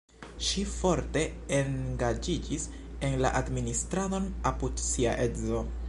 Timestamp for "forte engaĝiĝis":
0.75-2.65